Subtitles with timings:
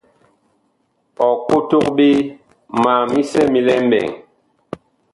[1.25, 2.07] Ɔ kotog ɓe
[2.81, 4.09] ma misɛ mi lɛ mɓɛɛŋ.